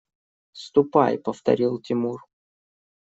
–Ступай,– 0.53 1.17
повторил 1.27 1.79
Тимур. 1.79 2.21